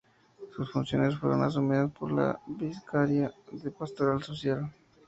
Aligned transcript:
Sus 0.55 0.71
funciones 0.71 1.15
fueron 1.15 1.43
asumidas 1.43 1.91
por 1.91 2.11
la 2.11 2.39
Vicaría 2.47 3.31
de 3.51 3.69
Pastoral 3.69 4.23
Social. 4.23 4.71